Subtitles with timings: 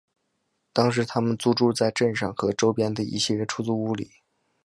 [0.73, 4.09] 当时他们租住在镇上和周边的一系列出租屋里。